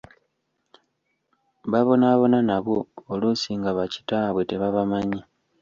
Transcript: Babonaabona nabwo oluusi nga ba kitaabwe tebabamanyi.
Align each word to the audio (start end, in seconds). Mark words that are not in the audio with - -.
Babonaabona 1.71 2.37
nabwo 2.49 2.77
oluusi 3.11 3.49
nga 3.59 3.71
ba 3.77 3.83
kitaabwe 3.93 4.41
tebabamanyi. 4.49 5.19